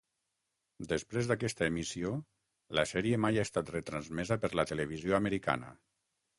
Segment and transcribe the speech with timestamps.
[0.93, 2.15] Després d'aquesta emissió,
[2.81, 5.75] la sèrie mai ha estat retransmesa per la televisió americana.